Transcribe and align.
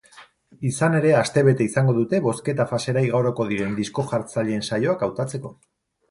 Izan 0.67 0.93
ere, 0.99 1.09
astebete 1.17 1.65
izango 1.69 1.93
dute 1.97 2.21
bozketa 2.27 2.65
fasera 2.71 3.03
igaroko 3.07 3.47
diren 3.51 3.75
disko-jartzaileen 3.81 4.65
saioak 4.71 5.05
hautatzeko. 5.09 5.53